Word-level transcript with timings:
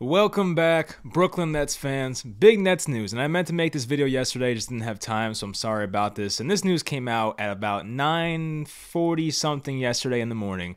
Welcome 0.00 0.56
back, 0.56 0.98
Brooklyn 1.04 1.52
Nets 1.52 1.76
fans. 1.76 2.24
Big 2.24 2.58
Nets 2.58 2.88
news, 2.88 3.12
and 3.12 3.22
I 3.22 3.28
meant 3.28 3.46
to 3.46 3.52
make 3.52 3.72
this 3.72 3.84
video 3.84 4.06
yesterday, 4.06 4.52
just 4.52 4.68
didn't 4.68 4.82
have 4.82 4.98
time, 4.98 5.34
so 5.34 5.46
I'm 5.46 5.54
sorry 5.54 5.84
about 5.84 6.16
this. 6.16 6.40
And 6.40 6.50
this 6.50 6.64
news 6.64 6.82
came 6.82 7.06
out 7.06 7.38
at 7.38 7.52
about 7.52 7.86
9:40 7.86 9.30
something 9.30 9.78
yesterday 9.78 10.20
in 10.20 10.30
the 10.30 10.34
morning 10.34 10.74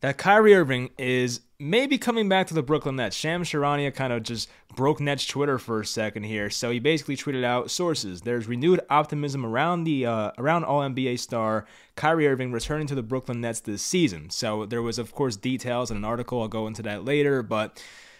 that 0.00 0.16
Kyrie 0.16 0.54
Irving 0.54 0.88
is 0.96 1.42
maybe 1.58 1.98
coming 1.98 2.26
back 2.26 2.46
to 2.46 2.54
the 2.54 2.62
Brooklyn 2.62 2.96
Nets. 2.96 3.14
Shams 3.14 3.50
Charania 3.50 3.94
kind 3.94 4.14
of 4.14 4.22
just 4.22 4.48
broke 4.74 4.98
Nets 4.98 5.26
Twitter 5.26 5.58
for 5.58 5.80
a 5.80 5.86
second 5.86 6.22
here, 6.22 6.48
so 6.48 6.70
he 6.70 6.78
basically 6.78 7.18
tweeted 7.18 7.44
out 7.44 7.70
sources. 7.70 8.22
There's 8.22 8.48
renewed 8.48 8.80
optimism 8.88 9.44
around 9.44 9.84
the 9.84 10.06
uh, 10.06 10.30
around 10.38 10.64
All 10.64 10.80
NBA 10.80 11.18
star 11.18 11.66
Kyrie 11.96 12.28
Irving 12.28 12.50
returning 12.50 12.86
to 12.86 12.94
the 12.94 13.02
Brooklyn 13.02 13.42
Nets 13.42 13.60
this 13.60 13.82
season. 13.82 14.30
So 14.30 14.64
there 14.64 14.80
was 14.80 14.98
of 14.98 15.14
course 15.14 15.36
details 15.36 15.90
in 15.90 15.98
an 15.98 16.04
article. 16.06 16.40
I'll 16.40 16.48
go 16.48 16.66
into 16.66 16.80
that 16.80 17.04
later, 17.04 17.42
but 17.42 17.78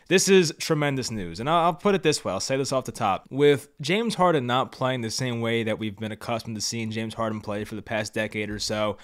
this 0.08 0.28
is 0.28 0.54
tremendous 0.58 1.10
news. 1.10 1.40
And 1.40 1.48
I'll, 1.48 1.74
put 1.74 1.94
it 1.94 2.02
this 2.02 2.24
way 2.24 2.32
I'll 2.32 2.40
say 2.40 2.56
this 2.56 2.72
off 2.72 2.84
the 2.84 2.92
top. 2.92 3.26
With 3.30 3.68
James 3.80 4.14
Harden 4.14 4.46
not 4.46 4.72
playing 4.72 5.00
the 5.00 5.10
same 5.10 5.40
way 5.40 5.62
that 5.64 5.78
we've 5.78 5.96
been 5.96 6.12
accustomed 6.12 6.56
to 6.56 6.60
seeing 6.60 6.90
James 6.90 7.14
Harden 7.14 7.40
play 7.40 7.64
for 7.64 7.74
the 7.74 7.82
past 7.82 8.14
decade 8.14 8.50
or 8.50 8.58
so, 8.58 8.96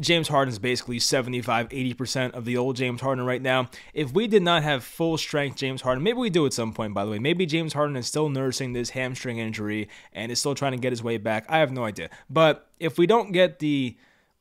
James 0.00 0.28
Harden 0.28 0.50
is 0.50 0.58
basically 0.58 0.98
75, 0.98 1.68
80% 1.68 2.32
of 2.32 2.44
the 2.44 2.56
old 2.56 2.76
James 2.76 3.00
Harden 3.00 3.26
right 3.26 3.42
now. 3.42 3.68
If 3.92 4.12
we 4.12 4.26
did 4.26 4.42
not 4.42 4.62
have 4.62 4.84
full 4.84 5.18
strength 5.18 5.56
James 5.56 5.82
Harden, 5.82 6.02
maybe 6.02 6.18
we 6.18 6.30
do 6.30 6.46
at 6.46 6.54
some 6.54 6.72
point, 6.72 6.94
by 6.94 7.04
the 7.04 7.10
way. 7.10 7.18
Maybe 7.18 7.44
James 7.44 7.74
Harden 7.74 7.96
is 7.96 8.06
still 8.06 8.28
nursing 8.28 8.72
this 8.72 8.90
hamstring 8.90 9.38
injury 9.38 9.88
and 10.12 10.32
is 10.32 10.40
still 10.40 10.54
trying 10.54 10.72
to 10.72 10.78
get 10.78 10.92
his 10.92 11.02
way 11.02 11.18
back. 11.18 11.44
I 11.48 11.58
have 11.58 11.72
no 11.72 11.84
idea. 11.84 12.08
But 12.30 12.68
if 12.80 12.96
we 12.96 13.06
don't 13.06 13.32
get 13.32 13.58
the 13.58 13.96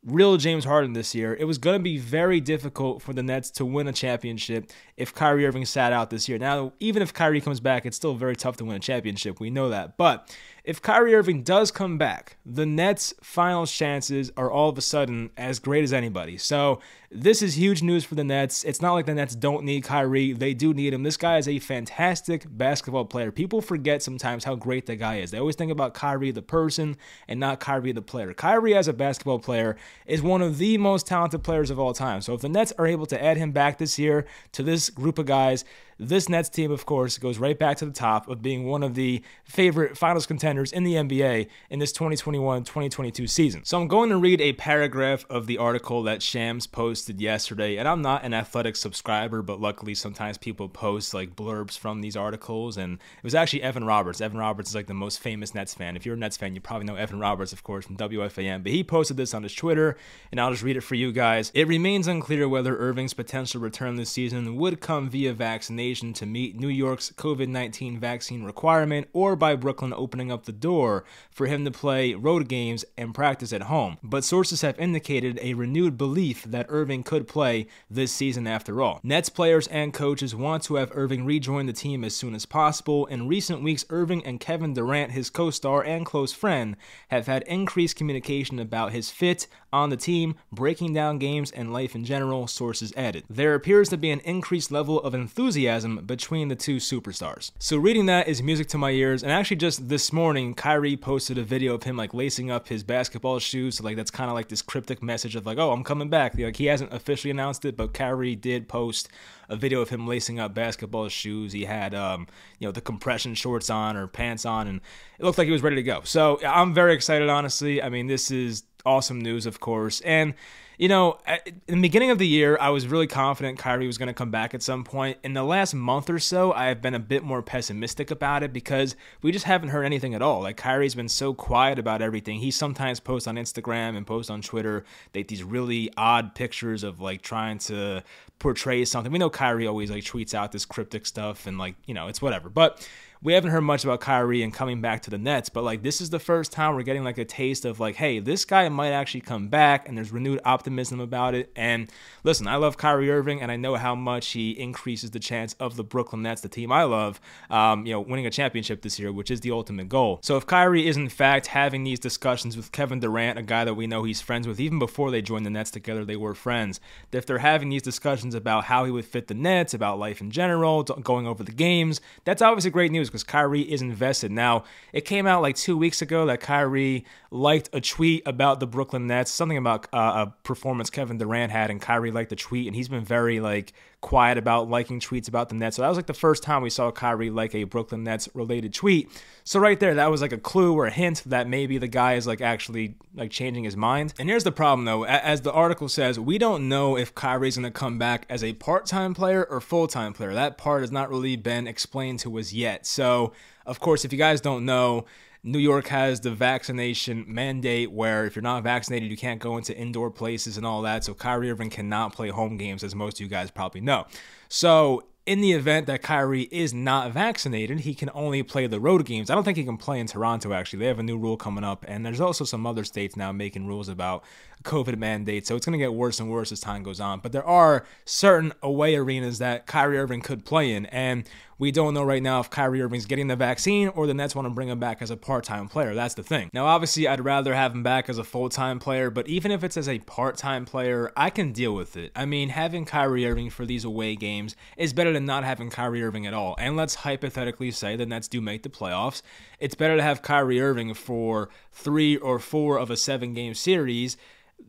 real 0.05 0.37
James 0.37 0.65
Harden 0.65 0.93
this 0.93 1.13
year, 1.13 1.35
it 1.39 1.45
was 1.45 1.57
going 1.57 1.79
to 1.79 1.83
be 1.83 1.97
very 1.97 2.39
difficult 2.39 3.01
for 3.01 3.13
the 3.13 3.21
Nets 3.21 3.51
to 3.51 3.65
win 3.65 3.87
a 3.87 3.93
championship 3.93 4.71
if 4.97 5.13
Kyrie 5.13 5.45
Irving 5.45 5.65
sat 5.65 5.93
out 5.93 6.09
this 6.09 6.27
year. 6.27 6.37
Now, 6.37 6.73
even 6.79 7.01
if 7.01 7.13
Kyrie 7.13 7.41
comes 7.41 7.59
back, 7.59 7.85
it's 7.85 7.97
still 7.97 8.15
very 8.15 8.35
tough 8.35 8.57
to 8.57 8.65
win 8.65 8.75
a 8.75 8.79
championship. 8.79 9.39
We 9.39 9.49
know 9.49 9.69
that. 9.69 9.97
But 9.97 10.35
if 10.63 10.81
Kyrie 10.81 11.15
Irving 11.15 11.41
does 11.41 11.71
come 11.71 11.97
back, 11.97 12.37
the 12.45 12.65
Nets' 12.65 13.13
final 13.21 13.65
chances 13.65 14.31
are 14.37 14.51
all 14.51 14.69
of 14.69 14.77
a 14.77 14.81
sudden 14.81 15.31
as 15.35 15.59
great 15.59 15.83
as 15.83 15.91
anybody. 15.91 16.37
So 16.37 16.79
this 17.09 17.41
is 17.41 17.57
huge 17.57 17.81
news 17.81 18.05
for 18.05 18.15
the 18.15 18.23
Nets. 18.23 18.63
It's 18.63 18.81
not 18.81 18.93
like 18.93 19.05
the 19.05 19.15
Nets 19.15 19.35
don't 19.35 19.65
need 19.65 19.83
Kyrie; 19.83 20.33
they 20.33 20.53
do 20.53 20.73
need 20.73 20.93
him. 20.93 21.03
This 21.03 21.17
guy 21.17 21.37
is 21.39 21.47
a 21.47 21.59
fantastic 21.59 22.45
basketball 22.47 23.05
player. 23.05 23.31
People 23.31 23.61
forget 23.61 24.03
sometimes 24.03 24.43
how 24.43 24.55
great 24.55 24.85
the 24.85 24.95
guy 24.95 25.17
is. 25.17 25.31
They 25.31 25.39
always 25.39 25.55
think 25.55 25.71
about 25.71 25.93
Kyrie 25.93 26.31
the 26.31 26.41
person 26.41 26.95
and 27.27 27.39
not 27.39 27.59
Kyrie 27.59 27.91
the 27.91 28.01
player. 28.01 28.33
Kyrie 28.33 28.75
as 28.75 28.87
a 28.87 28.93
basketball 28.93 29.39
player 29.39 29.75
is 30.05 30.21
one 30.21 30.41
of 30.41 30.57
the 30.59 30.77
most 30.77 31.07
talented 31.07 31.43
players 31.43 31.69
of 31.69 31.79
all 31.79 31.93
time. 31.93 32.21
So 32.21 32.33
if 32.33 32.41
the 32.41 32.49
Nets 32.49 32.71
are 32.77 32.87
able 32.87 33.07
to 33.07 33.21
add 33.21 33.37
him 33.37 33.51
back 33.51 33.77
this 33.77 33.97
year 33.97 34.25
to 34.53 34.63
this 34.63 34.89
group 34.89 35.17
of 35.17 35.25
guys, 35.25 35.65
this 36.01 36.27
Nets 36.27 36.49
team, 36.49 36.71
of 36.71 36.87
course, 36.87 37.19
goes 37.19 37.37
right 37.37 37.57
back 37.57 37.77
to 37.77 37.85
the 37.85 37.91
top 37.91 38.27
of 38.27 38.41
being 38.41 38.65
one 38.65 38.81
of 38.81 38.95
the 38.95 39.21
favorite 39.43 39.95
finals 39.95 40.25
contenders 40.25 40.71
in 40.71 40.83
the 40.83 40.95
NBA 40.95 41.47
in 41.69 41.77
this 41.77 41.91
2021 41.91 42.63
2022 42.63 43.27
season. 43.27 43.63
So 43.65 43.79
I'm 43.79 43.87
going 43.87 44.09
to 44.09 44.17
read 44.17 44.41
a 44.41 44.53
paragraph 44.53 45.25
of 45.29 45.45
the 45.45 45.59
article 45.59 46.01
that 46.03 46.23
Shams 46.23 46.65
posted 46.65 47.21
yesterday. 47.21 47.77
And 47.77 47.87
I'm 47.87 48.01
not 48.01 48.23
an 48.23 48.33
athletic 48.33 48.77
subscriber, 48.77 49.43
but 49.43 49.61
luckily 49.61 49.93
sometimes 49.93 50.39
people 50.39 50.67
post 50.67 51.13
like 51.13 51.35
blurbs 51.35 51.77
from 51.77 52.01
these 52.01 52.17
articles. 52.17 52.77
And 52.77 52.93
it 52.95 53.23
was 53.23 53.35
actually 53.35 53.61
Evan 53.61 53.83
Roberts. 53.83 54.21
Evan 54.21 54.39
Roberts 54.39 54.69
is 54.69 54.75
like 54.75 54.87
the 54.87 54.95
most 54.95 55.19
famous 55.19 55.53
Nets 55.53 55.75
fan. 55.75 55.95
If 55.95 56.07
you're 56.07 56.15
a 56.15 56.17
Nets 56.17 56.35
fan, 56.35 56.55
you 56.55 56.61
probably 56.61 56.87
know 56.87 56.95
Evan 56.95 57.19
Roberts, 57.19 57.53
of 57.53 57.63
course, 57.63 57.85
from 57.85 57.97
WFAN. 57.97 58.63
But 58.63 58.71
he 58.71 58.83
posted 58.83 59.17
this 59.17 59.35
on 59.35 59.43
his 59.43 59.53
Twitter, 59.53 59.95
and 60.31 60.41
I'll 60.41 60.49
just 60.49 60.63
read 60.63 60.77
it 60.77 60.81
for 60.81 60.95
you 60.95 61.11
guys. 61.11 61.51
It 61.53 61.67
remains 61.67 62.07
unclear 62.07 62.49
whether 62.49 62.75
Irving's 62.75 63.13
potential 63.13 63.61
return 63.61 63.97
this 63.97 64.09
season 64.09 64.55
would 64.55 64.81
come 64.81 65.07
via 65.07 65.33
vaccination 65.33 65.90
to 65.91 66.25
meet 66.25 66.57
New 66.57 66.69
York's 66.69 67.11
COVID 67.11 67.49
19 67.49 67.99
vaccine 67.99 68.43
requirement 68.43 69.09
or 69.11 69.35
by 69.35 69.55
Brooklyn 69.55 69.93
opening 69.93 70.31
up 70.31 70.45
the 70.45 70.53
door 70.53 71.03
for 71.29 71.47
him 71.47 71.65
to 71.65 71.71
play 71.71 72.13
road 72.13 72.47
games 72.47 72.85
and 72.97 73.13
practice 73.13 73.51
at 73.51 73.63
home. 73.63 73.97
But 74.01 74.23
sources 74.23 74.61
have 74.61 74.79
indicated 74.79 75.37
a 75.41 75.53
renewed 75.53 75.97
belief 75.97 76.43
that 76.45 76.67
Irving 76.69 77.03
could 77.03 77.27
play 77.27 77.67
this 77.89 78.13
season 78.13 78.47
after 78.47 78.81
all. 78.81 79.01
Nets 79.03 79.27
players 79.27 79.67
and 79.67 79.93
coaches 79.93 80.33
want 80.33 80.63
to 80.63 80.75
have 80.75 80.91
Irving 80.93 81.25
rejoin 81.25 81.65
the 81.65 81.73
team 81.73 82.05
as 82.05 82.15
soon 82.15 82.35
as 82.35 82.45
possible. 82.45 83.05
In 83.07 83.27
recent 83.27 83.61
weeks, 83.61 83.83
Irving 83.89 84.25
and 84.25 84.39
Kevin 84.39 84.73
Durant, 84.73 85.11
his 85.11 85.29
co 85.29 85.49
star 85.49 85.83
and 85.83 86.05
close 86.05 86.31
friend, 86.31 86.77
have 87.09 87.27
had 87.27 87.43
increased 87.43 87.97
communication 87.97 88.59
about 88.59 88.93
his 88.93 89.09
fit 89.09 89.47
on 89.73 89.89
the 89.89 89.97
team, 89.97 90.35
breaking 90.51 90.93
down 90.93 91.17
games 91.17 91.51
and 91.51 91.73
life 91.73 91.95
in 91.95 92.05
general, 92.05 92.47
sources 92.47 92.93
added. 92.95 93.23
There 93.29 93.55
appears 93.55 93.89
to 93.89 93.97
be 93.97 94.11
an 94.11 94.19
increased 94.21 94.71
level 94.71 95.01
of 95.01 95.13
enthusiasm 95.13 95.80
enthusiasm 95.83 96.05
between 96.05 96.47
the 96.47 96.55
two 96.55 96.77
superstars. 96.77 97.51
So 97.59 97.77
reading 97.77 98.05
that 98.07 98.27
is 98.27 98.41
music 98.41 98.67
to 98.69 98.77
my 98.77 98.91
ears. 98.91 99.23
And 99.23 99.31
actually, 99.31 99.57
just 99.57 99.89
this 99.89 100.11
morning, 100.13 100.53
Kyrie 100.53 100.97
posted 100.97 101.37
a 101.37 101.43
video 101.43 101.75
of 101.75 101.83
him 101.83 101.97
like 101.97 102.13
lacing 102.13 102.51
up 102.51 102.67
his 102.67 102.83
basketball 102.83 103.39
shoes. 103.39 103.77
So 103.77 103.83
like 103.83 103.95
that's 103.95 104.11
kind 104.11 104.29
of 104.29 104.35
like 104.35 104.49
this 104.49 104.61
cryptic 104.61 105.01
message 105.01 105.35
of 105.35 105.45
like, 105.45 105.57
oh, 105.57 105.71
I'm 105.71 105.83
coming 105.83 106.09
back. 106.09 106.37
Like 106.37 106.57
he 106.57 106.65
hasn't 106.65 106.93
officially 106.93 107.31
announced 107.31 107.65
it, 107.65 107.77
but 107.77 107.93
Kyrie 107.93 108.35
did 108.35 108.67
post 108.67 109.09
a 109.49 109.55
video 109.55 109.81
of 109.81 109.89
him 109.89 110.07
lacing 110.07 110.39
up 110.39 110.53
basketball 110.53 111.09
shoes. 111.09 111.51
He 111.51 111.65
had 111.65 111.93
um, 111.93 112.27
you 112.59 112.67
know, 112.67 112.71
the 112.71 112.81
compression 112.81 113.35
shorts 113.35 113.69
on 113.69 113.97
or 113.97 114.07
pants 114.07 114.45
on, 114.45 114.67
and 114.67 114.81
it 115.19 115.25
looked 115.25 115.37
like 115.37 115.45
he 115.45 115.51
was 115.51 115.63
ready 115.63 115.75
to 115.75 115.83
go. 115.83 116.01
So 116.03 116.39
I'm 116.45 116.73
very 116.73 116.93
excited, 116.93 117.29
honestly. 117.29 117.81
I 117.81 117.89
mean, 117.89 118.07
this 118.07 118.31
is 118.31 118.63
awesome 118.85 119.19
news, 119.19 119.45
of 119.45 119.59
course. 119.59 120.01
And 120.01 120.33
you 120.81 120.87
know, 120.87 121.19
in 121.67 121.75
the 121.75 121.81
beginning 121.81 122.09
of 122.09 122.17
the 122.17 122.27
year, 122.27 122.57
I 122.59 122.69
was 122.69 122.87
really 122.87 123.05
confident 123.05 123.59
Kyrie 123.59 123.85
was 123.85 123.99
going 123.99 124.07
to 124.07 124.15
come 124.15 124.31
back 124.31 124.55
at 124.55 124.63
some 124.63 124.83
point. 124.83 125.19
In 125.23 125.33
the 125.33 125.43
last 125.43 125.75
month 125.75 126.09
or 126.09 126.17
so, 126.17 126.53
I 126.53 126.69
have 126.69 126.81
been 126.81 126.95
a 126.95 126.99
bit 126.99 127.21
more 127.21 127.43
pessimistic 127.43 128.09
about 128.09 128.41
it 128.41 128.51
because 128.51 128.95
we 129.21 129.31
just 129.31 129.45
haven't 129.45 129.69
heard 129.69 129.83
anything 129.83 130.15
at 130.15 130.23
all. 130.23 130.41
Like 130.41 130.57
Kyrie's 130.57 130.95
been 130.95 131.07
so 131.07 131.35
quiet 131.35 131.77
about 131.77 132.01
everything. 132.01 132.39
He 132.39 132.49
sometimes 132.49 132.99
posts 132.99 133.27
on 133.27 133.35
Instagram 133.35 133.95
and 133.95 134.07
posts 134.07 134.31
on 134.31 134.41
Twitter 134.41 134.83
like 135.13 135.27
these 135.27 135.43
really 135.43 135.91
odd 135.97 136.33
pictures 136.33 136.81
of 136.83 136.99
like 136.99 137.21
trying 137.21 137.59
to 137.59 138.03
portray 138.39 138.83
something. 138.83 139.11
We 139.11 139.19
know 139.19 139.29
Kyrie 139.29 139.67
always 139.67 139.91
like 139.91 140.03
tweets 140.03 140.33
out 140.33 140.51
this 140.51 140.65
cryptic 140.65 141.05
stuff 141.05 141.45
and 141.45 141.59
like, 141.59 141.75
you 141.85 141.93
know, 141.93 142.07
it's 142.07 142.23
whatever. 142.23 142.49
But 142.49 142.89
we 143.23 143.33
haven't 143.33 143.51
heard 143.51 143.61
much 143.61 143.83
about 143.83 144.01
Kyrie 144.01 144.41
and 144.41 144.51
coming 144.51 144.81
back 144.81 145.03
to 145.03 145.11
the 145.11 145.17
Nets, 145.17 145.47
but 145.47 145.63
like 145.63 145.83
this 145.83 146.01
is 146.01 146.09
the 146.09 146.17
first 146.17 146.51
time 146.51 146.73
we're 146.73 146.81
getting 146.81 147.03
like 147.03 147.19
a 147.19 147.25
taste 147.25 147.65
of 147.65 147.79
like, 147.79 147.95
hey, 147.95 148.17
this 148.17 148.45
guy 148.45 148.67
might 148.69 148.91
actually 148.91 149.21
come 149.21 149.47
back, 149.47 149.87
and 149.87 149.95
there's 149.95 150.11
renewed 150.11 150.39
optimism 150.43 150.99
about 150.99 151.35
it. 151.35 151.51
And 151.55 151.91
listen, 152.23 152.47
I 152.47 152.55
love 152.55 152.77
Kyrie 152.77 153.11
Irving, 153.11 153.41
and 153.41 153.51
I 153.51 153.57
know 153.57 153.75
how 153.75 153.93
much 153.93 154.29
he 154.29 154.51
increases 154.51 155.11
the 155.11 155.19
chance 155.19 155.53
of 155.59 155.75
the 155.75 155.83
Brooklyn 155.83 156.23
Nets, 156.23 156.41
the 156.41 156.49
team 156.49 156.71
I 156.71 156.83
love, 156.83 157.21
um, 157.51 157.85
you 157.85 157.93
know, 157.93 158.01
winning 158.01 158.25
a 158.25 158.31
championship 158.31 158.81
this 158.81 158.97
year, 158.97 159.11
which 159.11 159.29
is 159.29 159.41
the 159.41 159.51
ultimate 159.51 159.87
goal. 159.87 160.19
So 160.23 160.35
if 160.37 160.47
Kyrie 160.47 160.87
is 160.87 160.97
in 160.97 161.09
fact 161.09 161.47
having 161.47 161.83
these 161.83 161.99
discussions 161.99 162.57
with 162.57 162.71
Kevin 162.71 162.99
Durant, 162.99 163.37
a 163.37 163.43
guy 163.43 163.65
that 163.65 163.75
we 163.75 163.85
know 163.85 164.03
he's 164.03 164.21
friends 164.21 164.47
with, 164.47 164.59
even 164.59 164.79
before 164.79 165.11
they 165.11 165.21
joined 165.21 165.45
the 165.45 165.51
Nets 165.51 165.69
together, 165.69 166.05
they 166.05 166.15
were 166.15 166.33
friends. 166.33 166.79
If 167.11 167.27
they're 167.27 167.37
having 167.37 167.69
these 167.69 167.83
discussions 167.83 168.33
about 168.33 168.63
how 168.63 168.85
he 168.85 168.91
would 168.91 169.05
fit 169.05 169.27
the 169.27 169.35
Nets, 169.35 169.75
about 169.75 169.99
life 169.99 170.21
in 170.21 170.31
general, 170.31 170.83
going 170.83 171.27
over 171.27 171.43
the 171.43 171.51
games, 171.51 172.01
that's 172.25 172.41
obviously 172.41 172.71
great 172.71 172.91
news 172.91 173.10
because 173.11 173.23
Kyrie 173.23 173.61
is 173.61 173.81
invested. 173.81 174.31
Now, 174.31 174.63
it 174.93 175.01
came 175.01 175.27
out 175.27 175.41
like 175.41 175.55
two 175.55 175.77
weeks 175.77 176.01
ago 176.01 176.25
that 176.25 176.39
Kyrie 176.39 177.05
liked 177.29 177.69
a 177.73 177.81
tweet 177.81 178.23
about 178.25 178.59
the 178.59 178.67
Brooklyn 178.67 179.07
Nets, 179.07 179.31
something 179.31 179.57
about 179.57 179.87
uh, 179.93 180.27
a 180.27 180.33
performance 180.43 180.89
Kevin 180.89 181.17
Durant 181.17 181.51
had, 181.51 181.69
and 181.69 181.81
Kyrie 181.81 182.11
liked 182.11 182.29
the 182.29 182.35
tweet, 182.35 182.67
and 182.67 182.75
he's 182.75 182.89
been 182.89 183.05
very 183.05 183.39
like 183.39 183.73
quiet 184.01 184.37
about 184.37 184.67
liking 184.67 184.99
tweets 184.99 185.27
about 185.27 185.49
the 185.49 185.55
Nets. 185.55 185.75
So 185.75 185.83
that 185.83 185.87
was 185.87 185.97
like 185.97 186.07
the 186.07 186.13
first 186.13 186.41
time 186.41 186.63
we 186.63 186.71
saw 186.71 186.91
Kyrie 186.91 187.29
like 187.29 187.53
a 187.53 187.65
Brooklyn 187.65 188.03
Nets 188.03 188.27
related 188.33 188.73
tweet. 188.73 189.09
So 189.43 189.59
right 189.59 189.79
there, 189.79 189.93
that 189.93 190.09
was 190.09 190.21
like 190.21 190.31
a 190.31 190.39
clue 190.39 190.73
or 190.73 190.87
a 190.87 190.91
hint 190.91 191.23
that 191.27 191.47
maybe 191.47 191.77
the 191.77 191.87
guy 191.87 192.15
is 192.15 192.25
like 192.25 192.41
actually 192.41 192.95
like 193.13 193.29
changing 193.29 193.63
his 193.63 193.77
mind. 193.77 194.13
And 194.17 194.27
here's 194.27 194.43
the 194.43 194.51
problem 194.51 194.85
though, 194.85 195.05
as 195.05 195.41
the 195.41 195.53
article 195.53 195.87
says, 195.87 196.19
we 196.19 196.39
don't 196.39 196.67
know 196.67 196.97
if 196.97 197.13
Kyrie's 197.13 197.57
going 197.57 197.71
to 197.71 197.71
come 197.71 197.99
back 197.99 198.25
as 198.27 198.43
a 198.43 198.53
part-time 198.53 199.13
player 199.13 199.43
or 199.45 199.61
full-time 199.61 200.13
player. 200.13 200.33
That 200.33 200.57
part 200.57 200.81
has 200.81 200.91
not 200.91 201.09
really 201.09 201.35
been 201.35 201.67
explained 201.67 202.19
to 202.19 202.39
us 202.39 202.51
yet. 202.51 202.87
So, 202.87 203.33
of 203.67 203.79
course, 203.79 204.03
if 204.03 204.11
you 204.11 204.17
guys 204.17 204.41
don't 204.41 204.65
know, 204.65 205.05
New 205.43 205.59
York 205.59 205.87
has 205.87 206.19
the 206.19 206.29
vaccination 206.29 207.25
mandate 207.27 207.91
where 207.91 208.25
if 208.25 208.35
you're 208.35 208.43
not 208.43 208.63
vaccinated, 208.63 209.09
you 209.09 209.17
can't 209.17 209.41
go 209.41 209.57
into 209.57 209.75
indoor 209.75 210.11
places 210.11 210.55
and 210.55 210.65
all 210.65 210.83
that. 210.83 211.03
So 211.03 211.15
Kyrie 211.15 211.49
Irving 211.49 211.71
cannot 211.71 212.13
play 212.13 212.29
home 212.29 212.57
games, 212.57 212.83
as 212.83 212.93
most 212.93 213.17
of 213.17 213.21
you 213.21 213.27
guys 213.27 213.49
probably 213.49 213.81
know. 213.81 214.05
So 214.49 215.03
in 215.25 215.41
the 215.41 215.51
event 215.51 215.85
that 215.87 216.01
Kyrie 216.01 216.47
is 216.51 216.73
not 216.73 217.11
vaccinated, 217.11 217.81
he 217.81 217.93
can 217.93 218.09
only 218.13 218.41
play 218.41 218.65
the 218.65 218.79
road 218.79 219.05
games. 219.05 219.29
I 219.29 219.35
don't 219.35 219.43
think 219.43 219.57
he 219.57 219.63
can 219.63 219.77
play 219.77 219.99
in 219.99 220.07
Toronto, 220.07 220.51
actually. 220.53 220.79
They 220.79 220.87
have 220.87 220.99
a 220.99 221.03
new 221.03 221.17
rule 221.17 221.37
coming 221.37 221.63
up, 221.63 221.85
and 221.87 222.05
there's 222.05 222.19
also 222.19 222.43
some 222.43 222.65
other 222.65 222.83
states 222.83 223.15
now 223.15 223.31
making 223.31 223.67
rules 223.67 223.87
about 223.87 224.23
COVID 224.63 224.97
mandates. 224.97 225.47
So 225.47 225.55
it's 225.55 225.65
going 225.65 225.77
to 225.77 225.83
get 225.83 225.93
worse 225.93 226.19
and 226.19 226.29
worse 226.29 226.51
as 226.51 226.59
time 226.59 226.83
goes 226.83 226.99
on. 226.99 227.19
But 227.19 227.31
there 227.31 227.45
are 227.45 227.85
certain 228.05 228.53
away 228.61 228.95
arenas 228.95 229.39
that 229.39 229.67
Kyrie 229.67 229.97
Irving 229.97 230.21
could 230.21 230.45
play 230.45 230.71
in. 230.73 230.85
And 230.87 231.27
we 231.57 231.71
don't 231.71 231.93
know 231.93 232.03
right 232.03 232.23
now 232.23 232.39
if 232.39 232.49
Kyrie 232.49 232.81
Irving's 232.81 233.05
getting 233.05 233.27
the 233.27 233.35
vaccine 233.35 233.89
or 233.89 234.07
the 234.07 234.15
Nets 234.15 234.35
want 234.35 234.47
to 234.47 234.49
bring 234.49 234.69
him 234.69 234.79
back 234.79 235.01
as 235.01 235.11
a 235.11 235.17
part 235.17 235.43
time 235.43 235.67
player. 235.67 235.93
That's 235.93 236.15
the 236.15 236.23
thing. 236.23 236.49
Now, 236.53 236.65
obviously, 236.65 237.07
I'd 237.07 237.23
rather 237.23 237.53
have 237.53 237.73
him 237.73 237.83
back 237.83 238.09
as 238.09 238.17
a 238.17 238.23
full 238.23 238.49
time 238.49 238.79
player, 238.79 239.11
but 239.11 239.27
even 239.27 239.51
if 239.51 239.63
it's 239.63 239.77
as 239.77 239.87
a 239.87 239.99
part 239.99 240.37
time 240.37 240.65
player, 240.65 241.11
I 241.15 241.29
can 241.29 241.51
deal 241.51 241.75
with 241.75 241.95
it. 241.97 242.11
I 242.15 242.25
mean, 242.25 242.49
having 242.49 242.85
Kyrie 242.85 243.27
Irving 243.27 243.51
for 243.51 243.65
these 243.65 243.85
away 243.85 244.15
games 244.15 244.55
is 244.75 244.91
better 244.91 245.10
better 245.11 245.19
than 245.19 245.25
not 245.25 245.43
having 245.43 245.69
Kyrie 245.69 246.03
Irving 246.03 246.25
at 246.25 246.33
all. 246.33 246.55
And 246.57 246.77
let's 246.77 246.95
hypothetically 246.95 247.71
say 247.71 247.97
the 247.97 248.05
Nets 248.05 248.29
do 248.29 248.39
make 248.39 248.63
the 248.63 248.69
playoffs. 248.69 249.21
It's 249.59 249.75
better 249.75 249.97
to 249.97 250.03
have 250.03 250.21
Kyrie 250.21 250.61
Irving 250.61 250.93
for 250.93 251.49
three 251.73 252.15
or 252.15 252.39
four 252.39 252.77
of 252.77 252.89
a 252.89 252.95
seven 252.95 253.33
game 253.33 253.53
series 253.53 254.15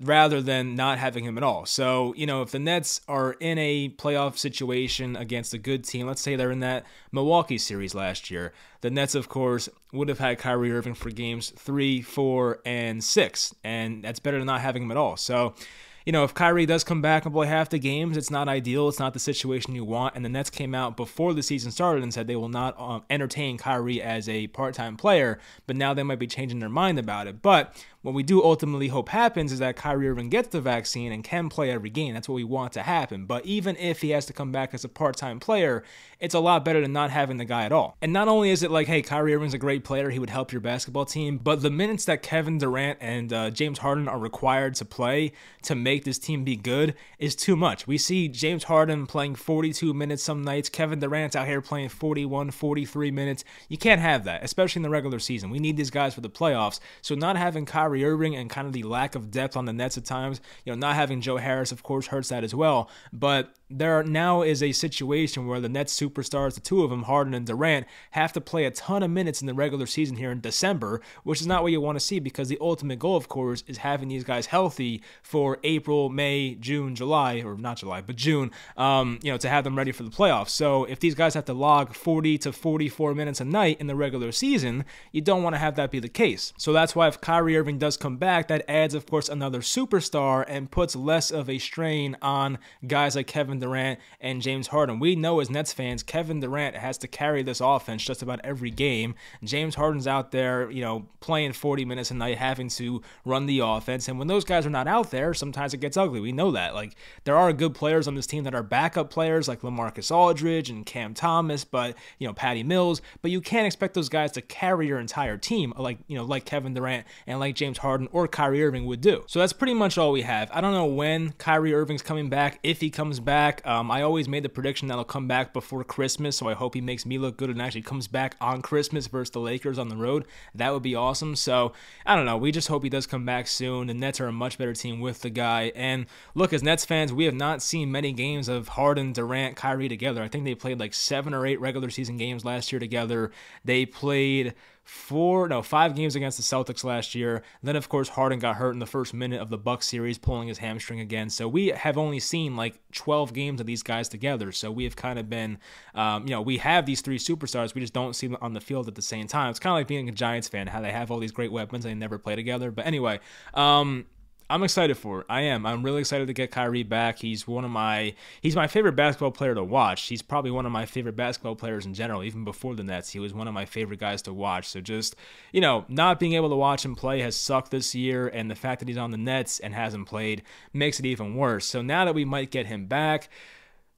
rather 0.00 0.40
than 0.42 0.74
not 0.74 0.98
having 0.98 1.22
him 1.22 1.36
at 1.36 1.44
all. 1.44 1.64
So, 1.64 2.12
you 2.16 2.26
know, 2.26 2.42
if 2.42 2.50
the 2.50 2.58
Nets 2.58 3.02
are 3.06 3.34
in 3.34 3.58
a 3.58 3.90
playoff 3.90 4.36
situation 4.36 5.14
against 5.14 5.54
a 5.54 5.58
good 5.58 5.84
team, 5.84 6.08
let's 6.08 6.22
say 6.22 6.34
they're 6.34 6.50
in 6.50 6.60
that 6.60 6.86
Milwaukee 7.12 7.58
series 7.58 7.94
last 7.94 8.30
year, 8.30 8.52
the 8.80 8.90
Nets, 8.90 9.14
of 9.14 9.28
course, 9.28 9.68
would 9.92 10.08
have 10.08 10.18
had 10.18 10.38
Kyrie 10.38 10.72
Irving 10.72 10.94
for 10.94 11.10
games 11.10 11.50
three, 11.50 12.02
four, 12.02 12.60
and 12.64 13.04
six. 13.04 13.54
And 13.62 14.02
that's 14.02 14.18
better 14.18 14.38
than 14.38 14.46
not 14.46 14.62
having 14.62 14.82
him 14.82 14.90
at 14.90 14.96
all. 14.96 15.16
So, 15.16 15.54
you 16.04 16.12
know, 16.12 16.24
if 16.24 16.34
Kyrie 16.34 16.66
does 16.66 16.84
come 16.84 17.00
back 17.00 17.24
and 17.24 17.34
play 17.34 17.46
half 17.46 17.68
the 17.68 17.78
games, 17.78 18.16
it's 18.16 18.30
not 18.30 18.48
ideal. 18.48 18.88
It's 18.88 18.98
not 18.98 19.12
the 19.12 19.18
situation 19.18 19.74
you 19.74 19.84
want. 19.84 20.14
And 20.14 20.24
the 20.24 20.28
Nets 20.28 20.50
came 20.50 20.74
out 20.74 20.96
before 20.96 21.34
the 21.34 21.42
season 21.42 21.70
started 21.70 22.02
and 22.02 22.12
said 22.12 22.26
they 22.26 22.36
will 22.36 22.48
not 22.48 22.78
um, 22.78 23.04
entertain 23.10 23.58
Kyrie 23.58 24.02
as 24.02 24.28
a 24.28 24.48
part 24.48 24.74
time 24.74 24.96
player, 24.96 25.38
but 25.66 25.76
now 25.76 25.94
they 25.94 26.02
might 26.02 26.18
be 26.18 26.26
changing 26.26 26.58
their 26.58 26.68
mind 26.68 26.98
about 26.98 27.26
it. 27.26 27.42
But 27.42 27.74
what 28.02 28.14
we 28.14 28.24
do 28.24 28.42
ultimately 28.42 28.88
hope 28.88 29.10
happens 29.10 29.52
is 29.52 29.60
that 29.60 29.76
Kyrie 29.76 30.08
Irving 30.08 30.28
gets 30.28 30.48
the 30.48 30.60
vaccine 30.60 31.12
and 31.12 31.22
can 31.22 31.48
play 31.48 31.70
every 31.70 31.90
game. 31.90 32.14
That's 32.14 32.28
what 32.28 32.34
we 32.34 32.42
want 32.42 32.72
to 32.72 32.82
happen. 32.82 33.26
But 33.26 33.46
even 33.46 33.76
if 33.76 34.00
he 34.00 34.10
has 34.10 34.26
to 34.26 34.32
come 34.32 34.50
back 34.50 34.74
as 34.74 34.84
a 34.84 34.88
part 34.88 35.16
time 35.16 35.38
player, 35.38 35.84
it's 36.18 36.34
a 36.34 36.40
lot 36.40 36.64
better 36.64 36.80
than 36.80 36.92
not 36.92 37.10
having 37.10 37.36
the 37.36 37.44
guy 37.44 37.64
at 37.64 37.72
all. 37.72 37.96
And 38.02 38.12
not 38.12 38.26
only 38.26 38.50
is 38.50 38.64
it 38.64 38.72
like, 38.72 38.88
hey, 38.88 39.02
Kyrie 39.02 39.34
Irving's 39.34 39.54
a 39.54 39.58
great 39.58 39.84
player, 39.84 40.10
he 40.10 40.18
would 40.18 40.30
help 40.30 40.50
your 40.50 40.60
basketball 40.60 41.04
team, 41.04 41.38
but 41.38 41.62
the 41.62 41.70
minutes 41.70 42.04
that 42.06 42.22
Kevin 42.22 42.58
Durant 42.58 42.98
and 43.00 43.32
uh, 43.32 43.50
James 43.50 43.78
Harden 43.78 44.08
are 44.08 44.18
required 44.18 44.74
to 44.76 44.84
play 44.84 45.32
to 45.62 45.76
make 45.76 45.91
this 46.00 46.18
team 46.18 46.44
be 46.44 46.56
good 46.56 46.94
is 47.18 47.36
too 47.36 47.56
much. 47.56 47.86
We 47.86 47.98
see 47.98 48.28
James 48.28 48.64
Harden 48.64 49.06
playing 49.06 49.34
42 49.34 49.92
minutes 49.92 50.22
some 50.22 50.42
nights, 50.42 50.68
Kevin 50.68 50.98
Durant's 50.98 51.36
out 51.36 51.46
here 51.46 51.60
playing 51.60 51.90
41, 51.90 52.50
43 52.50 53.10
minutes. 53.10 53.44
You 53.68 53.78
can't 53.78 54.00
have 54.00 54.24
that, 54.24 54.42
especially 54.42 54.80
in 54.80 54.84
the 54.84 54.90
regular 54.90 55.18
season. 55.18 55.50
We 55.50 55.58
need 55.58 55.76
these 55.76 55.90
guys 55.90 56.14
for 56.14 56.20
the 56.20 56.30
playoffs. 56.30 56.80
So 57.02 57.14
not 57.14 57.36
having 57.36 57.66
Kyrie 57.66 58.04
Irving 58.04 58.34
and 58.34 58.48
kind 58.48 58.66
of 58.66 58.72
the 58.72 58.82
lack 58.84 59.14
of 59.14 59.30
depth 59.30 59.56
on 59.56 59.66
the 59.66 59.72
Nets 59.72 59.98
at 59.98 60.04
times. 60.04 60.40
You 60.64 60.72
know, 60.72 60.78
not 60.78 60.96
having 60.96 61.20
Joe 61.20 61.36
Harris, 61.36 61.72
of 61.72 61.82
course, 61.82 62.06
hurts 62.06 62.30
that 62.30 62.44
as 62.44 62.54
well. 62.54 62.90
But 63.12 63.54
there 63.78 64.02
now 64.02 64.42
is 64.42 64.62
a 64.62 64.72
situation 64.72 65.46
where 65.46 65.60
the 65.60 65.68
Nets 65.68 65.98
superstars, 65.98 66.54
the 66.54 66.60
two 66.60 66.82
of 66.82 66.90
them, 66.90 67.04
Harden 67.04 67.34
and 67.34 67.46
Durant, 67.46 67.86
have 68.12 68.32
to 68.34 68.40
play 68.40 68.64
a 68.64 68.70
ton 68.70 69.02
of 69.02 69.10
minutes 69.10 69.40
in 69.40 69.46
the 69.46 69.54
regular 69.54 69.86
season 69.86 70.16
here 70.16 70.30
in 70.30 70.40
December, 70.40 71.00
which 71.24 71.40
is 71.40 71.46
not 71.46 71.62
what 71.62 71.72
you 71.72 71.80
want 71.80 71.96
to 71.96 72.04
see 72.04 72.20
because 72.20 72.48
the 72.48 72.58
ultimate 72.60 72.98
goal, 72.98 73.16
of 73.16 73.28
course, 73.28 73.64
is 73.66 73.78
having 73.78 74.08
these 74.08 74.24
guys 74.24 74.46
healthy 74.46 75.02
for 75.22 75.58
April, 75.64 76.08
May, 76.08 76.54
June, 76.54 76.94
July, 76.94 77.42
or 77.44 77.56
not 77.56 77.78
July, 77.78 78.00
but 78.00 78.16
June, 78.16 78.50
um, 78.76 79.18
you 79.22 79.32
know, 79.32 79.38
to 79.38 79.48
have 79.48 79.64
them 79.64 79.76
ready 79.76 79.92
for 79.92 80.02
the 80.02 80.10
playoffs. 80.10 80.50
So 80.50 80.84
if 80.84 81.00
these 81.00 81.14
guys 81.14 81.34
have 81.34 81.46
to 81.46 81.54
log 81.54 81.94
40 81.94 82.38
to 82.38 82.52
44 82.52 83.14
minutes 83.14 83.40
a 83.40 83.44
night 83.44 83.80
in 83.80 83.86
the 83.86 83.96
regular 83.96 84.32
season, 84.32 84.84
you 85.10 85.20
don't 85.20 85.42
want 85.42 85.54
to 85.54 85.58
have 85.58 85.76
that 85.76 85.90
be 85.90 86.00
the 86.00 86.08
case. 86.08 86.52
So 86.56 86.72
that's 86.72 86.94
why 86.94 87.08
if 87.08 87.20
Kyrie 87.20 87.56
Irving 87.56 87.78
does 87.78 87.96
come 87.96 88.16
back, 88.16 88.48
that 88.48 88.64
adds, 88.68 88.94
of 88.94 89.06
course, 89.06 89.28
another 89.28 89.60
superstar 89.60 90.44
and 90.46 90.70
puts 90.70 90.94
less 90.94 91.30
of 91.30 91.48
a 91.48 91.58
strain 91.58 92.16
on 92.20 92.58
guys 92.86 93.16
like 93.16 93.26
Kevin 93.26 93.61
Durant 93.62 93.98
and 94.20 94.42
James 94.42 94.66
Harden. 94.66 94.98
We 94.98 95.16
know 95.16 95.40
as 95.40 95.48
Nets 95.48 95.72
fans, 95.72 96.02
Kevin 96.02 96.40
Durant 96.40 96.76
has 96.76 96.98
to 96.98 97.08
carry 97.08 97.42
this 97.42 97.60
offense 97.60 98.04
just 98.04 98.20
about 98.20 98.40
every 98.44 98.70
game. 98.70 99.14
James 99.42 99.76
Harden's 99.76 100.06
out 100.06 100.32
there, 100.32 100.70
you 100.70 100.82
know, 100.82 101.06
playing 101.20 101.54
40 101.54 101.84
minutes 101.86 102.10
a 102.10 102.14
night, 102.14 102.36
having 102.36 102.68
to 102.68 103.00
run 103.24 103.46
the 103.46 103.60
offense. 103.60 104.08
And 104.08 104.18
when 104.18 104.28
those 104.28 104.44
guys 104.44 104.66
are 104.66 104.70
not 104.70 104.86
out 104.86 105.10
there, 105.10 105.32
sometimes 105.32 105.72
it 105.72 105.78
gets 105.78 105.96
ugly. 105.96 106.20
We 106.20 106.32
know 106.32 106.50
that. 106.50 106.74
Like, 106.74 106.96
there 107.24 107.36
are 107.36 107.52
good 107.52 107.74
players 107.74 108.06
on 108.06 108.14
this 108.14 108.26
team 108.26 108.44
that 108.44 108.54
are 108.54 108.62
backup 108.62 109.10
players, 109.10 109.48
like 109.48 109.62
Lamarcus 109.62 110.10
Aldridge 110.10 110.68
and 110.68 110.84
Cam 110.84 111.14
Thomas, 111.14 111.64
but, 111.64 111.96
you 112.18 112.26
know, 112.26 112.34
Patty 112.34 112.62
Mills. 112.62 113.00
But 113.22 113.30
you 113.30 113.40
can't 113.40 113.66
expect 113.66 113.94
those 113.94 114.08
guys 114.08 114.32
to 114.32 114.42
carry 114.42 114.88
your 114.88 114.98
entire 114.98 115.38
team, 115.38 115.72
like, 115.76 115.98
you 116.08 116.16
know, 116.16 116.24
like 116.24 116.44
Kevin 116.44 116.74
Durant 116.74 117.06
and 117.26 117.38
like 117.38 117.54
James 117.54 117.78
Harden 117.78 118.08
or 118.12 118.26
Kyrie 118.28 118.64
Irving 118.64 118.86
would 118.86 119.00
do. 119.00 119.24
So 119.26 119.38
that's 119.38 119.52
pretty 119.52 119.74
much 119.74 119.96
all 119.96 120.12
we 120.12 120.22
have. 120.22 120.50
I 120.52 120.60
don't 120.60 120.72
know 120.72 120.86
when 120.86 121.32
Kyrie 121.32 121.74
Irving's 121.74 122.02
coming 122.02 122.28
back, 122.28 122.58
if 122.62 122.80
he 122.80 122.90
comes 122.90 123.20
back 123.20 123.51
back. 123.56 123.66
Um, 123.66 123.90
I 123.90 124.02
always 124.02 124.28
made 124.28 124.42
the 124.42 124.48
prediction 124.48 124.88
that 124.88 124.94
he'll 124.94 125.04
come 125.04 125.28
back 125.28 125.52
before 125.52 125.84
Christmas, 125.84 126.36
so 126.36 126.48
I 126.48 126.54
hope 126.54 126.74
he 126.74 126.80
makes 126.80 127.04
me 127.04 127.18
look 127.18 127.36
good 127.36 127.50
and 127.50 127.60
actually 127.60 127.82
comes 127.82 128.08
back 128.08 128.36
on 128.40 128.62
Christmas 128.62 129.06
versus 129.06 129.30
the 129.30 129.40
Lakers 129.40 129.78
on 129.78 129.88
the 129.88 129.96
road. 129.96 130.24
That 130.54 130.72
would 130.72 130.82
be 130.82 130.94
awesome. 130.94 131.36
So 131.36 131.72
I 132.06 132.16
don't 132.16 132.26
know. 132.26 132.36
We 132.36 132.52
just 132.52 132.68
hope 132.68 132.82
he 132.82 132.88
does 132.88 133.06
come 133.06 133.24
back 133.24 133.46
soon. 133.46 133.88
The 133.88 133.94
Nets 133.94 134.20
are 134.20 134.26
a 134.26 134.32
much 134.32 134.58
better 134.58 134.74
team 134.74 135.00
with 135.00 135.20
the 135.22 135.30
guy. 135.30 135.72
And 135.74 136.06
look, 136.34 136.52
as 136.52 136.62
Nets 136.62 136.84
fans, 136.84 137.12
we 137.12 137.24
have 137.24 137.34
not 137.34 137.62
seen 137.62 137.92
many 137.92 138.12
games 138.12 138.48
of 138.48 138.68
Harden, 138.68 139.12
Durant, 139.12 139.56
Kyrie 139.56 139.88
together. 139.88 140.22
I 140.22 140.28
think 140.28 140.44
they 140.44 140.54
played 140.54 140.80
like 140.80 140.94
seven 140.94 141.34
or 141.34 141.46
eight 141.46 141.60
regular 141.60 141.90
season 141.90 142.16
games 142.16 142.44
last 142.44 142.72
year 142.72 142.80
together. 142.80 143.30
They 143.64 143.86
played 143.86 144.54
four 144.84 145.48
no 145.48 145.62
five 145.62 145.94
games 145.94 146.16
against 146.16 146.36
the 146.36 146.42
Celtics 146.42 146.84
last 146.84 147.14
year. 147.14 147.42
Then 147.62 147.76
of 147.76 147.88
course 147.88 148.10
Harden 148.10 148.38
got 148.38 148.56
hurt 148.56 148.72
in 148.72 148.78
the 148.78 148.86
first 148.86 149.14
minute 149.14 149.40
of 149.40 149.48
the 149.48 149.58
Bucks 149.58 149.86
series, 149.86 150.18
pulling 150.18 150.48
his 150.48 150.58
hamstring 150.58 151.00
again. 151.00 151.30
So 151.30 151.48
we 151.48 151.68
have 151.68 151.96
only 151.96 152.20
seen 152.20 152.56
like 152.56 152.80
12 152.92 153.32
games 153.32 153.60
of 153.60 153.66
these 153.66 153.82
guys 153.82 154.08
together. 154.08 154.52
So 154.52 154.70
we 154.70 154.84
have 154.84 154.96
kind 154.96 155.18
of 155.18 155.30
been, 155.30 155.58
um, 155.94 156.24
you 156.24 156.30
know, 156.30 156.42
we 156.42 156.58
have 156.58 156.86
these 156.86 157.00
three 157.00 157.18
superstars, 157.18 157.74
we 157.74 157.80
just 157.80 157.94
don't 157.94 158.14
see 158.14 158.26
them 158.26 158.36
on 158.40 158.52
the 158.52 158.60
field 158.60 158.88
at 158.88 158.94
the 158.94 159.02
same 159.02 159.26
time. 159.26 159.50
It's 159.50 159.58
kind 159.58 159.72
of 159.72 159.78
like 159.78 159.88
being 159.88 160.08
a 160.08 160.12
Giants 160.12 160.48
fan, 160.48 160.66
how 160.66 160.80
they 160.80 160.92
have 160.92 161.10
all 161.10 161.18
these 161.18 161.32
great 161.32 161.52
weapons 161.52 161.84
and 161.84 161.94
they 161.94 161.98
never 161.98 162.18
play 162.18 162.34
together. 162.36 162.70
But 162.70 162.86
anyway, 162.86 163.20
um, 163.54 164.06
I'm 164.52 164.62
excited 164.62 164.98
for 164.98 165.20
it. 165.20 165.26
I 165.30 165.40
am. 165.40 165.64
I'm 165.64 165.82
really 165.82 166.00
excited 166.00 166.26
to 166.26 166.34
get 166.34 166.50
Kyrie 166.50 166.82
back. 166.82 167.18
He's 167.18 167.48
one 167.48 167.64
of 167.64 167.70
my 167.70 168.14
he's 168.42 168.54
my 168.54 168.66
favorite 168.66 168.92
basketball 168.92 169.30
player 169.30 169.54
to 169.54 169.64
watch. 169.64 170.08
He's 170.08 170.20
probably 170.20 170.50
one 170.50 170.66
of 170.66 170.72
my 170.72 170.84
favorite 170.84 171.16
basketball 171.16 171.56
players 171.56 171.86
in 171.86 171.94
general. 171.94 172.22
Even 172.22 172.44
before 172.44 172.74
the 172.74 172.82
Nets, 172.82 173.08
he 173.08 173.18
was 173.18 173.32
one 173.32 173.48
of 173.48 173.54
my 173.54 173.64
favorite 173.64 173.98
guys 173.98 174.20
to 174.22 174.32
watch. 174.34 174.68
So 174.68 174.82
just 174.82 175.16
you 175.52 175.62
know, 175.62 175.86
not 175.88 176.20
being 176.20 176.34
able 176.34 176.50
to 176.50 176.56
watch 176.56 176.84
him 176.84 176.94
play 176.94 177.20
has 177.20 177.34
sucked 177.34 177.70
this 177.70 177.94
year, 177.94 178.28
and 178.28 178.50
the 178.50 178.54
fact 178.54 178.80
that 178.80 178.88
he's 178.88 178.98
on 178.98 179.10
the 179.10 179.16
Nets 179.16 179.58
and 179.58 179.72
hasn't 179.72 180.06
played 180.06 180.42
makes 180.74 181.00
it 181.00 181.06
even 181.06 181.34
worse. 181.34 181.64
So 181.64 181.80
now 181.80 182.04
that 182.04 182.14
we 182.14 182.26
might 182.26 182.50
get 182.50 182.66
him 182.66 182.84
back. 182.84 183.30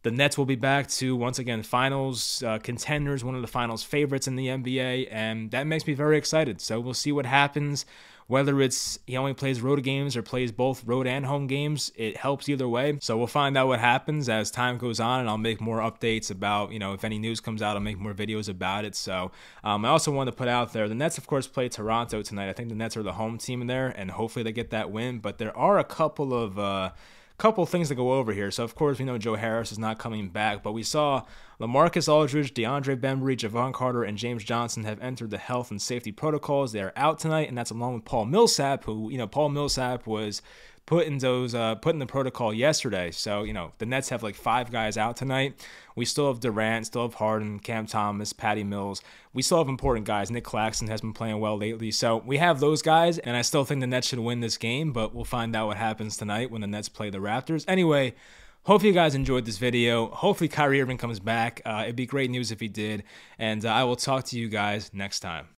The 0.05 0.11
Nets 0.11 0.37
will 0.37 0.45
be 0.45 0.55
back 0.55 0.87
to 0.89 1.17
once 1.17 1.39
again 1.39 1.63
finals 1.63 2.43
uh, 2.43 2.59
contenders, 2.59 3.25
one 3.25 3.35
of 3.35 3.41
the 3.41 3.49
finals 3.49 3.83
favorites 3.83 4.29
in 4.29 4.37
the 4.37 4.49
NBA, 4.49 5.09
and 5.11 5.51
that 5.53 5.67
makes 5.67 5.87
me 5.87 5.95
very 5.95 6.19
excited. 6.19 6.61
So 6.61 6.79
we'll 6.79 6.93
see 6.93 7.11
what 7.11 7.25
happens. 7.25 7.87
Whether 8.27 8.61
it's 8.61 8.99
he 9.07 9.17
only 9.17 9.35
plays 9.35 9.61
road 9.61 9.83
games 9.83 10.17
or 10.17 10.23
plays 10.23 10.51
both 10.51 10.85
road 10.85 11.07
and 11.07 11.27
home 11.27 11.47
games, 11.47 11.93
it 11.95 12.17
helps 12.17 12.49
either 12.49 12.69
way. 12.69 12.99
So 13.01 13.17
we'll 13.19 13.27
find 13.27 13.57
out 13.57 13.69
what 13.69 13.81
happens 13.81 14.29
as 14.29 14.51
time 14.51 14.79
goes 14.79 14.99
on, 15.01 15.21
and 15.21 15.29
I'll 15.29 15.39
make 15.39 15.61
more 15.61 15.79
updates 15.79 16.31
about, 16.31 16.73
you 16.73 16.79
know, 16.79 16.95
if 16.95 17.05
any 17.05 17.19
news 17.19 17.41
comes 17.41 17.61
out, 17.61 17.77
I'll 17.77 17.83
make 17.83 17.99
more 17.99 18.15
videos 18.15 18.49
about 18.49 18.85
it. 18.85 18.95
So 18.95 19.31
um, 19.63 19.85
I 19.85 19.89
also 19.89 20.11
want 20.11 20.29
to 20.29 20.33
put 20.33 20.49
out 20.49 20.73
there 20.73 20.89
the 20.89 20.95
Nets, 20.95 21.19
of 21.19 21.27
course, 21.27 21.47
play 21.47 21.69
Toronto 21.69 22.23
tonight. 22.23 22.49
I 22.49 22.53
think 22.53 22.71
the 22.71 22.75
Nets 22.75 22.97
are 22.97 23.03
the 23.03 23.13
home 23.13 23.39
team 23.39 23.61
in 23.61 23.67
there, 23.67 23.89
and 23.89 24.11
hopefully 24.11 24.43
they 24.43 24.53
get 24.53 24.71
that 24.71 24.91
win. 24.91 25.19
But 25.19 25.39
there 25.39 25.57
are 25.57 25.79
a 25.79 25.85
couple 25.85 26.33
of. 26.33 26.59
Uh, 26.59 26.91
couple 27.39 27.67
things 27.67 27.89
to 27.89 27.95
go 27.95 28.13
over 28.13 28.33
here. 28.33 28.51
So, 28.51 28.65
of 28.65 28.75
course, 28.75 28.99
we 28.99 29.05
know 29.05 29.19
Joe 29.19 29.35
Harris 29.35 29.73
is 29.73 29.79
not 29.79 29.99
coming 29.99 30.29
back, 30.29 30.63
but 30.63 30.73
we 30.73 30.83
saw 30.83 31.23
Lamarcus 31.61 32.09
Aldridge, 32.09 32.55
DeAndre 32.55 32.97
Bembry, 33.01 33.37
Jevon 33.37 33.73
Carter, 33.73 34.05
and 34.05 34.17
James 34.19 34.45
Johnson 34.45 34.85
have 34.85 35.01
entered 35.01 35.31
the 35.31 35.39
health 35.39 35.71
and 35.71 35.83
safety 35.83 36.13
protocols. 36.13 36.73
They 36.73 36.83
are 36.83 36.93
out 36.97 37.19
tonight, 37.19 37.49
and 37.49 37.59
that's 37.59 37.71
along 37.71 37.95
with 37.95 38.05
Paul 38.05 38.27
Millsap, 38.27 38.85
who, 38.85 39.11
you 39.11 39.19
know, 39.19 39.27
Paul 39.27 39.49
Millsap 39.49 40.07
was 40.07 40.43
put 40.87 41.07
in 41.07 41.19
those 41.19 41.55
uh, 41.55 41.75
put 41.77 41.95
in 41.95 41.99
the 41.99 42.07
protocol 42.07 42.53
yesterday. 42.53 43.11
So 43.11 43.43
you 43.43 43.53
know 43.53 43.73
the 43.79 43.87
Nets 43.87 44.09
have 44.11 44.23
like 44.23 44.35
five 44.35 44.71
guys 44.71 44.97
out 44.97 45.17
tonight. 45.17 45.67
We 45.97 46.05
still 46.05 46.29
have 46.29 46.41
Durant, 46.41 46.87
still 46.87 47.03
have 47.03 47.15
Harden, 47.15 47.59
Cam 47.61 47.87
Thomas, 47.87 48.33
Patty 48.33 48.65
Mills. 48.65 49.01
We 49.33 49.43
still 49.43 49.59
have 49.59 49.69
important 49.69 50.07
guys. 50.07 50.31
Nic 50.31 50.45
Claxton 50.45 50.89
has 50.89 51.01
been 51.01 51.13
playing 51.13 51.41
well 51.41 51.57
lately, 51.57 51.91
so 51.91 52.23
we 52.27 52.39
have 52.39 52.61
those 52.61 52.83
guys. 52.83 53.19
And 53.19 53.37
I 53.37 53.43
still 53.43 53.65
think 53.65 53.81
the 53.81 53.87
Nets 53.87 54.09
should 54.09 54.19
win 54.19 54.41
this 54.41 54.57
game, 54.57 54.93
but 54.93 55.15
we'll 55.15 55.25
find 55.25 55.55
out 55.55 55.69
what 55.69 55.77
happens 55.77 56.17
tonight 56.17 56.51
when 56.51 56.61
the 56.61 56.67
Nets 56.67 56.89
play 56.89 57.11
the 57.11 57.19
Raptors. 57.19 57.65
Anyway. 57.69 58.15
Hopefully, 58.67 58.89
you 58.89 58.95
guys 58.95 59.15
enjoyed 59.15 59.45
this 59.45 59.59
video. 59.59 60.07
Hopefully, 60.07 60.49
Kyrie 60.49 60.81
Irving 60.81 60.97
comes 60.97 61.21
back. 61.21 61.61
Uh, 61.67 61.83
it'd 61.85 61.97
be 61.97 62.07
great 62.07 62.31
news 62.31 62.51
if 62.51 62.61
he 62.61 62.69
did. 62.69 63.05
And 63.39 63.63
uh, 63.63 63.69
I 63.69 63.85
will 63.85 63.95
talk 63.95 64.25
to 64.29 64.39
you 64.39 64.49
guys 64.49 64.91
next 64.95 65.21
time. 65.21 65.54